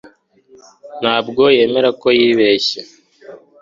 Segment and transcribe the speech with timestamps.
[1.01, 2.79] Ntabwo yemera ko yibeshye